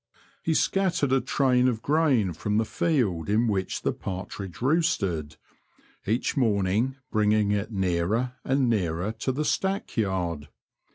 He 0.41 0.55
scattered 0.55 1.11
a 1.11 1.21
train 1.21 1.67
of 1.67 1.83
grain 1.83 2.33
from 2.33 2.57
the 2.57 2.65
field 2.65 3.29
in 3.29 3.47
which 3.47 3.83
the 3.83 3.93
partridge 3.93 4.59
roosted, 4.59 5.37
each 6.07 6.35
morning 6.35 6.95
bringing 7.11 7.51
it 7.51 7.71
nearer 7.71 8.33
and 8.43 8.67
nearer 8.67 9.11
to 9.19 9.31
the 9.31 9.45
stack 9.45 9.95
yard. 9.97 10.49